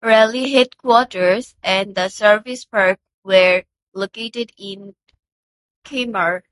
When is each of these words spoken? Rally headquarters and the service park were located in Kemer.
Rally 0.00 0.52
headquarters 0.52 1.56
and 1.60 1.92
the 1.96 2.08
service 2.08 2.64
park 2.66 3.00
were 3.24 3.64
located 3.92 4.52
in 4.56 4.94
Kemer. 5.84 6.42